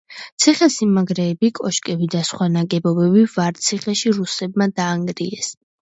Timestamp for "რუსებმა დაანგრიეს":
4.19-5.53